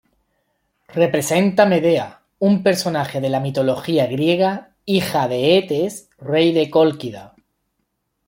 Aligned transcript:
Representa 1.01 1.67
Medea, 1.67 2.23
un 2.39 2.63
personaje 2.63 3.21
de 3.21 3.29
la 3.29 3.39
mitología 3.39 4.07
griega, 4.07 4.73
hija 4.83 5.27
de 5.27 5.57
Eetes, 5.59 6.09
rey 6.17 6.53
de 6.53 6.71
Cólquida. 6.71 7.35